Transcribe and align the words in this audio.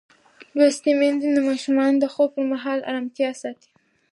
لوستې 0.57 0.91
میندې 0.99 1.27
د 1.33 1.37
ماشومانو 1.49 1.97
د 1.99 2.05
خوب 2.13 2.29
پر 2.35 2.43
مهال 2.53 2.79
ارامتیا 2.89 3.29
ساتي. 3.41 3.69